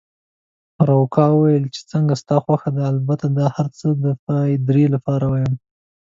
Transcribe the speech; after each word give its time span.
روکا 0.89 1.25
وویل: 1.31 1.65
چې 1.75 1.81
څنګه 1.91 2.13
ستا 2.21 2.35
خوښه 2.43 2.69
ده، 2.75 2.83
البته 2.93 3.25
دا 3.37 3.45
هرڅه 3.55 3.87
د 4.03 4.05
پادري 4.25 4.85
لپاره 4.95 5.25
وایم. 5.31 5.53